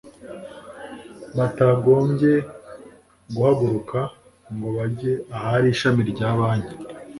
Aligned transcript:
batagombye 1.37 2.33
guhaguruka 3.35 3.99
ngo 4.55 4.67
bajye 4.77 5.11
ahari 5.37 5.67
ishami 5.73 6.01
rya 6.11 6.29
banki 6.37 6.75